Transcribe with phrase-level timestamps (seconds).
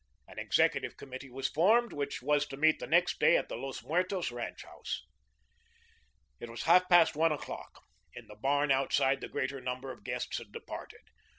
[0.27, 3.83] An executive committee was formed, which was to meet the next day at the Los
[3.83, 5.05] Muertos ranch house.
[6.39, 7.83] It was half past one o'clock.
[8.15, 11.01] In the barn outside the greater number of the guests had departed.